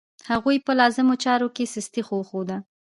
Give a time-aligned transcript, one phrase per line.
[0.31, 2.57] هغوی په لازمو چارو کې سستي وښوده.